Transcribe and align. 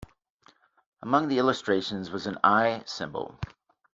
Among 1.03 1.27
the 1.27 1.37
illustrations 1.37 2.09
was 2.09 2.25
an 2.25 2.39
eye 2.43 2.81
symbol. 2.87 3.37